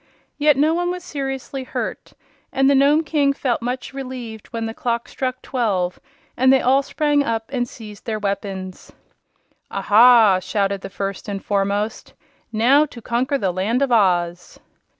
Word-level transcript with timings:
Yet 0.39 0.57
no 0.57 0.73
one 0.73 0.89
was 0.89 1.03
seriously 1.03 1.63
hurt, 1.63 2.13
and 2.51 2.67
the 2.67 2.73
Nome 2.73 3.03
King 3.03 3.33
felt 3.33 3.61
much 3.61 3.93
relieved 3.93 4.47
when 4.47 4.65
the 4.65 4.73
clock 4.73 5.07
struck 5.07 5.39
twelve 5.43 5.99
and 6.35 6.51
they 6.51 6.59
all 6.59 6.81
sprang 6.81 7.21
up 7.23 7.51
and 7.53 7.69
seized 7.69 8.05
their 8.07 8.17
weapons. 8.17 8.91
"Aha!" 9.69 10.39
shouted 10.39 10.81
the 10.81 10.89
First 10.89 11.29
and 11.29 11.45
Foremost. 11.45 12.15
"Now 12.51 12.87
to 12.87 12.99
conquer 12.99 13.37
the 13.37 13.51
Land 13.53 13.83
of 13.83 13.91
Oz!" 13.91 14.59